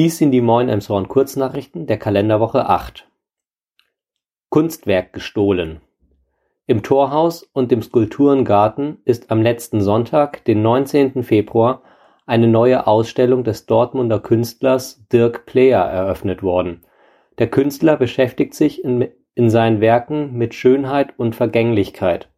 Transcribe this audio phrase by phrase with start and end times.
[0.00, 3.06] Dies sind die Moin Emshorn Kurznachrichten der Kalenderwoche acht.
[4.48, 5.82] Kunstwerk gestohlen.
[6.66, 11.22] Im Torhaus und dem Skulpturengarten ist am letzten Sonntag, den 19.
[11.22, 11.82] Februar,
[12.24, 16.80] eine neue Ausstellung des Dortmunder Künstlers Dirk Pleyer eröffnet worden.
[17.36, 22.30] Der Künstler beschäftigt sich in, in seinen Werken mit Schönheit und Vergänglichkeit.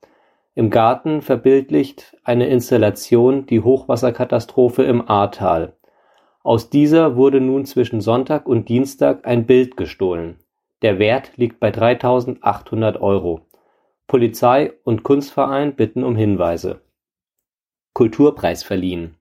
[0.57, 5.77] Im Garten verbildlicht eine Installation die Hochwasserkatastrophe im Ahrtal.
[6.45, 10.37] Aus dieser wurde nun zwischen Sonntag und Dienstag ein Bild gestohlen.
[10.83, 13.43] Der Wert liegt bei 3.800 Euro.
[14.09, 16.81] Polizei und Kunstverein bitten um Hinweise.
[17.95, 19.14] Kulturpreis verliehen.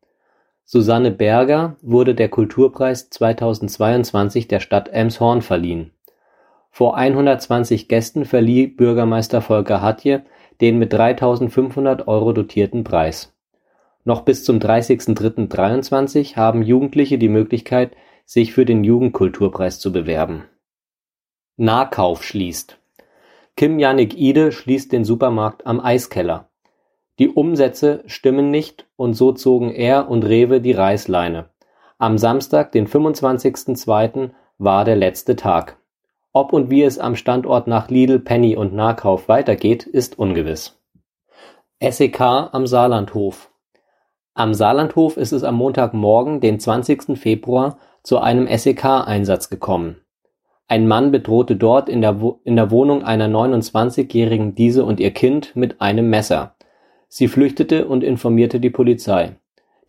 [0.64, 5.92] Susanne Berger wurde der Kulturpreis 2022 der Stadt Elmshorn verliehen.
[6.72, 10.24] Vor 120 Gästen verlieh Bürgermeister Volker Hatje
[10.62, 13.34] den mit 3.500 Euro dotierten Preis
[14.04, 20.46] noch bis zum 30.03.23 haben Jugendliche die Möglichkeit, sich für den Jugendkulturpreis zu bewerben.
[21.58, 22.78] Nahkauf schließt.
[23.56, 26.50] Kim Jannik Ide schließt den Supermarkt am Eiskeller.
[27.20, 31.50] Die Umsätze stimmen nicht und so zogen er und Rewe die Reißleine.
[32.00, 35.78] Am Samstag, den 25.02., war der letzte Tag.
[36.34, 40.80] Ob und wie es am Standort nach Lidl, Penny und Nahkauf weitergeht, ist ungewiss.
[41.80, 43.51] SEK am Saarlandhof
[44.34, 47.18] am Saarlandhof ist es am Montagmorgen, den 20.
[47.18, 49.98] Februar, zu einem SEK-Einsatz gekommen.
[50.70, 56.10] Ein Mann bedrohte dort in der, Wohnung einer 29-jährigen diese und ihr Kind mit einem
[56.10, 56.56] Messer.
[57.10, 59.36] Sie flüchtete und informierte die Polizei.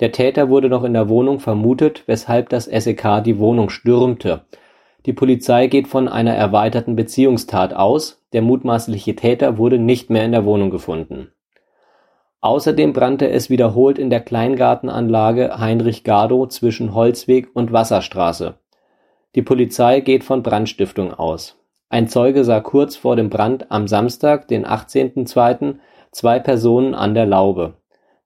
[0.01, 4.41] Der Täter wurde noch in der Wohnung vermutet, weshalb das SEK die Wohnung stürmte.
[5.07, 10.33] Die Polizei geht von einer erweiterten Beziehungstat aus, der mutmaßliche Täter wurde nicht mehr in
[10.33, 11.29] der Wohnung gefunden
[12.43, 18.55] Außerdem brannte es wiederholt in der Kleingartenanlage Heinrich-Gardow zwischen Holzweg und Wasserstraße.
[19.37, 21.57] Die Polizei geht von Brandstiftung aus.
[21.89, 25.77] Ein Zeuge sah kurz vor dem Brand am Samstag, den 18.02.,
[26.11, 27.75] zwei Personen an der Laube.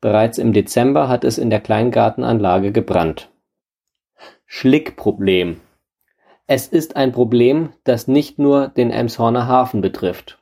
[0.00, 3.28] Bereits im Dezember hat es in der Kleingartenanlage gebrannt.
[4.46, 5.60] Schlickproblem
[6.46, 10.38] Es ist ein Problem, das nicht nur den Emshorner Hafen betrifft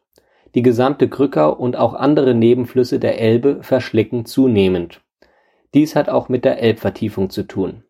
[0.55, 5.01] die gesamte Krückau und auch andere Nebenflüsse der Elbe verschlicken zunehmend.
[5.75, 7.83] Dies hat auch mit der Elbvertiefung zu tun.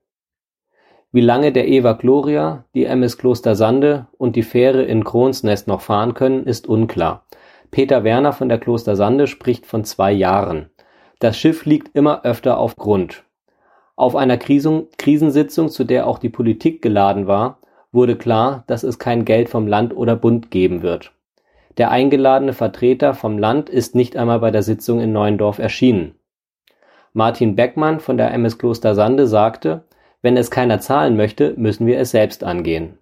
[1.13, 5.81] Wie lange der Eva Gloria, die MS Kloster Sande und die Fähre in Kronsnest noch
[5.81, 7.27] fahren können, ist unklar.
[7.71, 10.71] Peter Werner von der Kloster Sande spricht von zwei Jahren.
[11.21, 13.25] Das Schiff liegt immer öfter auf Grund.
[13.97, 17.61] Auf einer Krisensitzung, zu der auch die Politik geladen war,
[17.93, 21.13] wurde klar, dass es kein Geld vom Land oder Bund geben wird.
[21.77, 26.15] Der eingeladene Vertreter vom Land ist nicht einmal bei der Sitzung in Neuendorf erschienen.
[27.13, 29.85] Martin Beckmann von der MS Kloster Sande sagte,
[30.23, 32.99] wenn es keiner zahlen möchte, müssen wir es selbst angehen.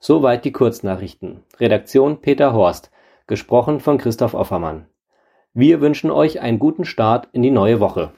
[0.00, 1.42] Soweit die Kurznachrichten.
[1.58, 2.90] Redaktion Peter Horst,
[3.26, 4.86] gesprochen von Christoph Offermann.
[5.54, 8.12] Wir wünschen euch einen guten Start in die neue Woche.